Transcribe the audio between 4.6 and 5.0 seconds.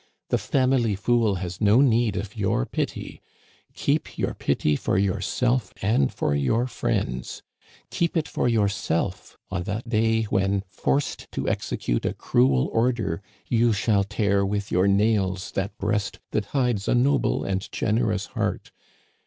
for